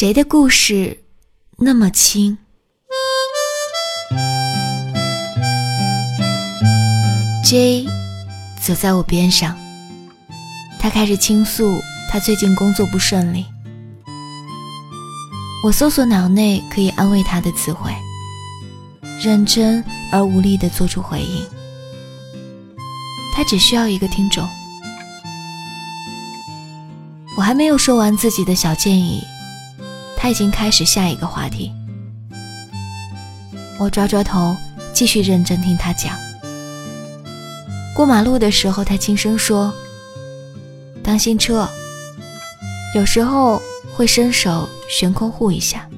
[0.00, 1.04] 谁的故事
[1.58, 2.38] 那么轻
[7.44, 7.84] ？J
[8.62, 9.58] 走在我边上，
[10.78, 11.78] 他开始倾诉
[12.10, 13.44] 他最近工作不顺利。
[15.62, 17.94] 我搜索脑内可以安慰他的词汇，
[19.22, 21.46] 认真而无力地做出回应。
[23.34, 24.48] 他只需要一个听众。
[27.36, 29.22] 我还没有说完自己的小建议，
[30.20, 31.72] 他已经开始下一个话题。
[33.78, 34.54] 我抓抓头，
[34.92, 36.14] 继续认真听他讲。
[37.96, 39.72] 过马路的时候，他轻声说
[41.02, 41.66] ：“当心车。”
[42.94, 43.62] 有时候
[43.94, 45.88] 会伸手悬空护一下，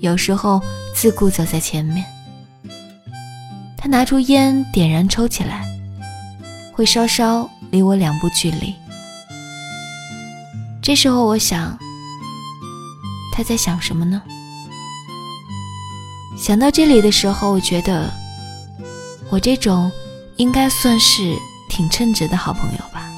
[0.00, 0.60] 有时候
[0.92, 2.04] 自顾走在前面。
[3.76, 5.64] 他拿出烟，点燃抽起来，
[6.72, 8.74] 会稍稍离我两步距离。
[10.82, 11.78] 这时候，我想，
[13.32, 14.22] 他在想什么呢？
[16.38, 18.10] 想到这里的时候，我觉得，
[19.30, 19.90] 我这种
[20.36, 21.36] 应该算是
[21.68, 23.08] 挺称职的好朋友吧。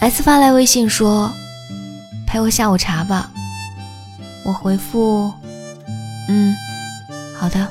[0.00, 1.32] S 发来微信说
[2.26, 3.30] ：“陪我下午茶吧。”
[4.44, 5.32] 我回复
[6.28, 6.54] ：“嗯，
[7.36, 7.68] 好的。”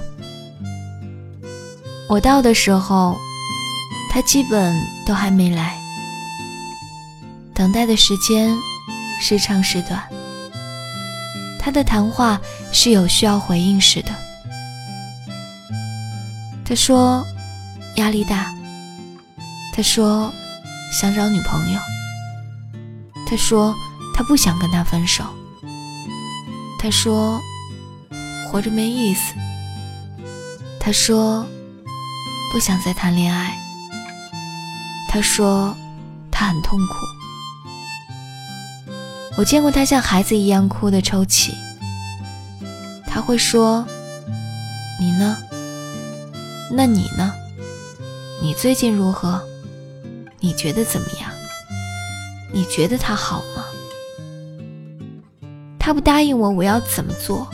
[2.10, 3.18] 我到的时候，
[4.10, 5.78] 他基本都还没来。
[7.58, 8.56] 等待的时间
[9.20, 10.00] 时长时短，
[11.60, 12.40] 他的谈话
[12.72, 14.12] 是有需要回应时的。
[16.64, 17.26] 他说
[17.96, 18.54] 压力大，
[19.74, 20.32] 他说
[20.94, 21.80] 想找女朋友，
[23.28, 23.74] 他说
[24.14, 25.24] 他不想跟他分手，
[26.80, 27.42] 他说
[28.48, 29.34] 活着没意思，
[30.80, 31.44] 他说
[32.54, 33.58] 不想再谈恋爱，
[35.10, 35.76] 他说
[36.30, 37.17] 他很痛苦。
[39.38, 41.54] 我见过他像孩子一样哭的抽泣。
[43.06, 43.88] 他会说
[45.00, 45.38] ：“你呢？
[46.72, 47.32] 那你呢？
[48.42, 49.40] 你最近如何？
[50.40, 51.30] 你觉得怎么样？
[52.52, 53.64] 你觉得他好吗？
[55.78, 57.48] 他不答应我，我要怎么做？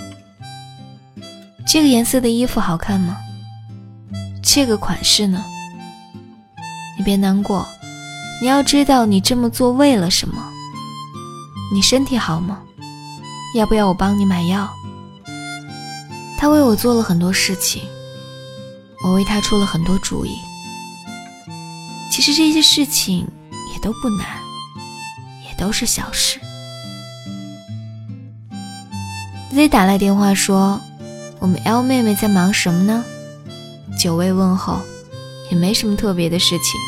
[1.68, 3.18] 这个颜色的衣服好看吗？
[4.41, 5.44] 这个款式呢？
[6.97, 7.68] 你别难过，
[8.41, 10.50] 你要知道你这么做为了什么。”
[11.73, 12.59] 你身体好吗？
[13.56, 14.69] 要不要我帮你买药？
[16.38, 17.81] 他为我做了很多事情，
[19.03, 20.38] 我为他出了很多主意。
[22.12, 23.28] 其实这些事情
[23.73, 24.28] 也都不难，
[25.50, 26.39] 也都是小事。
[29.51, 30.79] Z 打来电话说
[31.41, 33.03] ：“我们 L 妹妹在忙什么呢？”
[33.97, 34.79] 久未问候，
[35.50, 36.79] 也没什么特别的事情，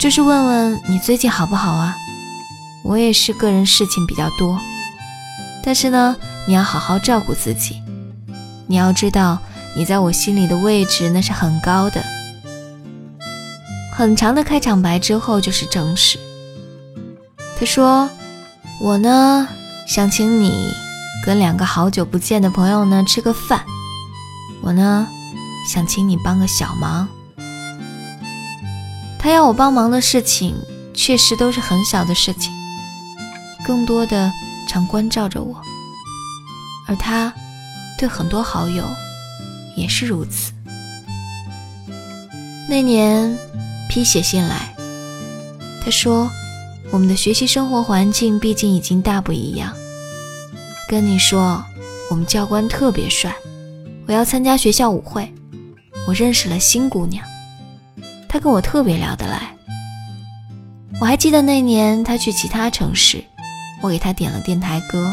[0.00, 1.96] 就是问问你最近好不好啊。
[2.84, 4.60] 我也是个人事情比较多，
[5.64, 6.14] 但是呢，
[6.46, 7.82] 你要好好照顾自己。
[8.66, 9.38] 你要知道，
[9.74, 12.04] 你在我心里的位置那是很高的。
[13.96, 16.18] 很长的开场白之后就是正事。
[17.58, 18.10] 他说
[18.82, 19.48] ：“我呢，
[19.86, 20.72] 想请你
[21.24, 23.64] 跟两个好久不见的朋友呢吃个饭。
[24.60, 25.06] 我呢，
[25.72, 27.08] 想请你帮个小忙。
[29.18, 30.54] 他要我帮忙的事情，
[30.92, 32.52] 确实都是很小的事情。”
[33.64, 34.30] 更多的
[34.68, 35.60] 常关照着我，
[36.86, 37.32] 而他
[37.98, 38.84] 对很多好友
[39.74, 40.52] 也是如此。
[42.68, 43.36] 那年
[43.88, 44.74] 批写信来，
[45.82, 46.30] 他说
[46.92, 49.72] ：“我们的学习生活环境毕竟已经大不一样。
[50.88, 51.64] 跟你说，
[52.10, 53.34] 我们教官特别帅，
[54.06, 55.32] 我要参加学校舞会，
[56.06, 57.24] 我认识了新姑娘，
[58.28, 59.54] 她跟我特别聊得来。
[61.00, 63.24] 我还记得那年他去其他城市。”
[63.82, 65.12] 我给他点了电台歌，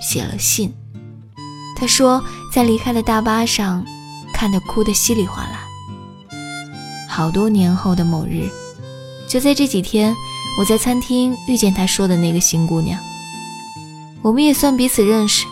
[0.00, 0.72] 写了信。
[1.76, 2.22] 他说
[2.52, 3.84] 在离开的大巴上，
[4.32, 5.60] 看得哭得稀里哗啦。
[7.08, 8.48] 好多年后的某日，
[9.28, 10.14] 就在这几天，
[10.58, 12.98] 我在餐厅遇见他说的那个新姑娘。
[14.22, 15.46] 我们也算彼此认识，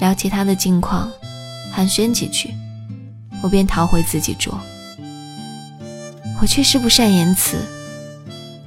[0.00, 1.10] 聊起他的近况，
[1.72, 2.50] 寒暄几句，
[3.42, 4.58] 我便逃回自己桌。
[6.40, 7.58] 我确实不善言辞，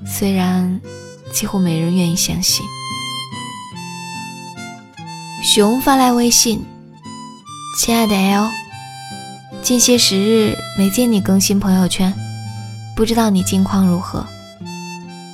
[0.05, 0.79] 虽然
[1.33, 2.65] 几乎没人愿意相信。
[5.49, 6.61] 熊发来微信
[7.79, 8.49] ：“亲爱的 L，
[9.61, 12.13] 近些时日没见你更新朋友圈，
[12.97, 14.27] 不知道你近况如何。”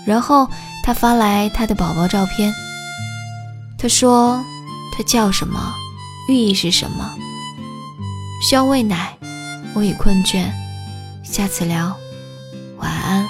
[0.05, 0.47] 然后
[0.83, 2.53] 他发来他的宝宝照片。
[3.75, 4.39] 他说
[4.95, 5.73] ：“他叫什么？
[6.29, 7.09] 寓意是什么？
[8.47, 9.17] 需要喂奶。
[9.73, 10.45] 我已困倦，
[11.23, 11.97] 下次聊，
[12.77, 13.25] 晚安。”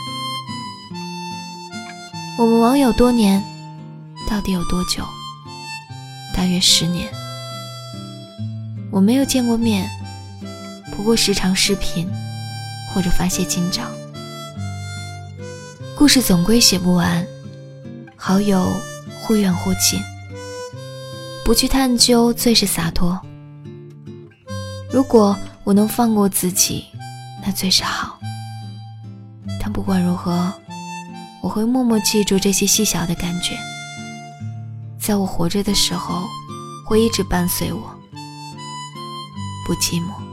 [2.37, 3.41] 我们网友多年，
[4.29, 5.01] 到底有多久？
[6.33, 7.07] 大约十年。
[8.91, 9.89] 我没有见过面，
[10.91, 12.09] 不过时常视频
[12.93, 13.83] 或者发些近照。
[15.95, 17.25] 故事总归写不完，
[18.17, 18.67] 好友
[19.19, 20.01] 忽远忽近，
[21.45, 23.19] 不去探究最是洒脱。
[24.91, 26.85] 如果我能放过自己，
[27.45, 28.19] 那最是好。
[29.59, 30.53] 但不管如何，
[31.41, 33.57] 我会默默记住这些细小的感觉，
[35.05, 36.23] 在我活着的时候，
[36.85, 37.93] 会一直伴随我，
[39.67, 40.32] 不寂寞。